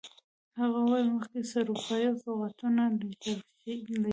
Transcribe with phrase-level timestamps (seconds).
[0.59, 2.81] هغه وویل مخکې سروپايي او سوغاتونه
[3.63, 4.09] لېږلي دي.